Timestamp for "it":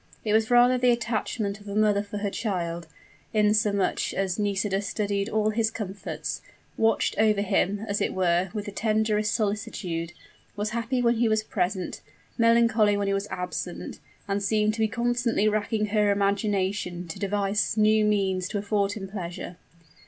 0.25-0.33, 8.01-8.15